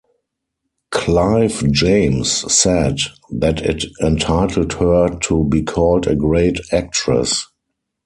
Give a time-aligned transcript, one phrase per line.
[0.89, 2.97] Clive James said
[3.33, 7.45] that it entitled her to be called a great actress.